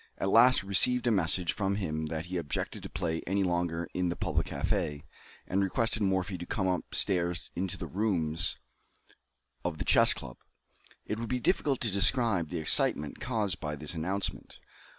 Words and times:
At 0.17 0.29
last 0.29 0.63
we 0.63 0.67
received 0.67 1.05
a 1.05 1.11
message 1.11 1.53
from 1.53 1.75
him 1.75 2.07
that 2.07 2.25
he 2.25 2.37
objected 2.37 2.81
to 2.81 2.89
play 2.89 3.21
any 3.27 3.43
longer 3.43 3.87
in 3.93 4.09
the 4.09 4.15
public 4.15 4.47
café, 4.47 5.03
and 5.45 5.61
requested 5.61 6.01
Morphy 6.01 6.39
to 6.39 6.45
come 6.47 6.67
up 6.67 6.95
stairs 6.95 7.51
into 7.55 7.77
the 7.77 7.85
rooms 7.85 8.57
of 9.63 9.77
the 9.77 9.85
Chess 9.85 10.15
Club. 10.15 10.37
It 11.05 11.19
would 11.19 11.29
be 11.29 11.39
difficult 11.39 11.81
to 11.81 11.91
describe 11.91 12.49
the 12.49 12.57
excitement 12.57 13.19
caused 13.19 13.59
by 13.59 13.75
this 13.75 13.93
announcement. 13.93 14.59